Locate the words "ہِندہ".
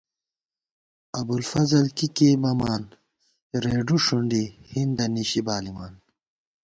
4.71-5.05